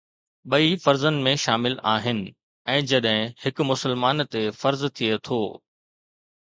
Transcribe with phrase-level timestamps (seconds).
[0.53, 2.21] ٻئي فرضن ۾ شامل آهن
[2.79, 5.41] ۽ جڏهن هڪ مسلمان تي فرض ٿئي ٿو.